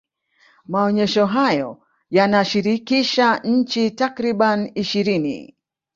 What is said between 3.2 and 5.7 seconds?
nchi takribani ishirini